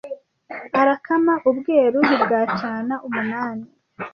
Arakama 0.79 1.33
u 1.49 1.51
Bweru 1.57 1.97
Ntibwacana 2.07 2.93
umunani 3.07 3.67